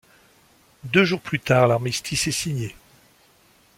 [0.83, 2.73] Deux jours plus tard, l'armistice est signé.